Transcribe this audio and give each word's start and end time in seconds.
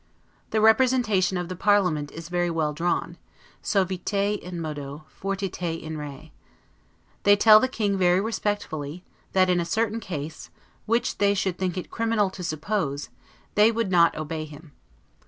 The 0.49 0.59
representation 0.61 1.37
of 1.37 1.47
the 1.47 1.55
parliament 1.55 2.09
is 2.11 2.27
very 2.29 2.49
well 2.49 2.73
drawn, 2.73 3.19
'suaviter 3.61 4.41
in 4.41 4.59
modo, 4.59 5.03
fortiter 5.09 5.79
in 5.79 5.95
re'. 5.95 6.31
They 7.21 7.35
tell 7.35 7.59
the 7.59 7.67
King 7.67 7.99
very 7.99 8.19
respectfully, 8.19 9.03
that, 9.33 9.47
in 9.47 9.59
a 9.59 9.63
certain 9.63 9.99
case, 9.99 10.49
WHICH 10.87 11.19
THEY 11.19 11.35
SHOULD 11.35 11.57
THINK 11.59 11.77
IT 11.77 11.91
CRIMINAL 11.91 12.31
To 12.31 12.43
SUPPOSE, 12.43 13.09
they 13.53 13.71
would 13.71 13.91
not 13.91 14.17
obey 14.17 14.45
him. 14.45 14.71